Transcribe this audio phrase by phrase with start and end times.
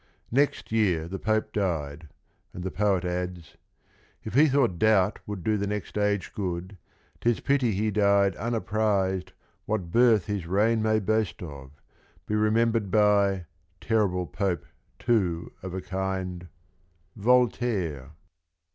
[0.31, 2.09] Next year the Pope died,
[2.55, 3.55] and the poet adds
[4.23, 6.79] "If he thought doubt would do the next age good,
[7.19, 9.33] 'T is pity he died unapprised
[9.67, 11.79] what birth His reign may boast of,
[12.25, 13.45] be remembered by—
[13.79, 14.65] Terrible Pope,
[14.97, 16.47] too, of a kind,—
[17.15, 18.13] Voltaire."